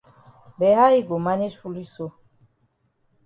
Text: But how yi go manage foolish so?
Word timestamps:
But 0.59 0.73
how 0.77 0.87
yi 0.95 1.01
go 1.09 1.17
manage 1.27 1.55
foolish 1.61 1.91
so? 1.95 2.05